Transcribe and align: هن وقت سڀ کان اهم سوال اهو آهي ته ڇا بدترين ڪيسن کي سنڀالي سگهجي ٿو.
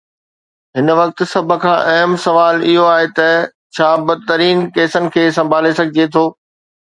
هن 0.77 0.87
وقت 0.99 1.19
سڀ 1.33 1.51
کان 1.65 1.81
اهم 1.91 2.15
سوال 2.23 2.63
اهو 2.69 2.85
آهي 2.93 3.05
ته 3.19 3.29
ڇا 3.79 3.89
بدترين 4.07 4.63
ڪيسن 4.79 5.11
کي 5.17 5.27
سنڀالي 5.39 5.75
سگهجي 5.81 6.09
ٿو. 6.17 6.25